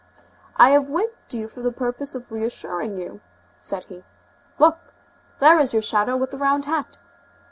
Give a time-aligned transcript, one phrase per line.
[0.57, 3.21] "I have waked you for the purpose of reassuring you,"
[3.59, 4.03] said he;
[4.57, 4.95] "look,
[5.39, 6.97] there is your shadow with the round hat."